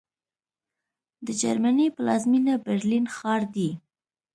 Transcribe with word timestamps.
د 1.25 1.27
جرمني 1.41 1.87
پلازمېنه 1.95 2.53
برلین 2.65 3.05
ښار 3.15 3.41
دی 3.55 3.69